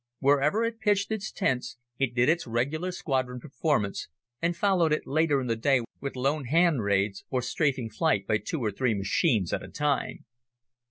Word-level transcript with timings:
Wherever 0.17 0.63
it 0.63 0.79
pitched 0.79 1.11
its 1.11 1.31
tents 1.31 1.77
it 1.99 2.15
did 2.15 2.27
its 2.27 2.47
regular 2.47 2.91
squadron 2.91 3.39
performance, 3.39 4.07
and 4.41 4.57
followed 4.57 4.91
it 4.91 5.05
later 5.05 5.39
in 5.39 5.45
the 5.45 5.55
day 5.55 5.81
with 5.99 6.15
lone 6.15 6.45
hand 6.45 6.81
raids, 6.81 7.23
or 7.29 7.43
"strafing" 7.43 7.91
flight 7.91 8.25
by 8.25 8.39
two 8.39 8.61
or 8.65 8.71
three 8.71 8.95
machines 8.95 9.53
at 9.53 9.61
a 9.61 9.67
time. 9.67 10.25